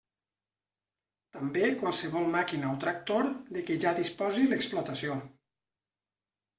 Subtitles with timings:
[1.35, 5.23] També qualsevol màquina o tractor de què ja disposi l'explotació.